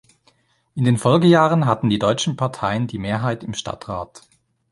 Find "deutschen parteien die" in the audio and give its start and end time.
1.99-2.97